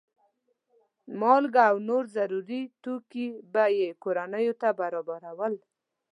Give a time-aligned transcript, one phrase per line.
[1.19, 5.53] مالګه او نور ضروري توکي به یې کورنیو ته برابرول.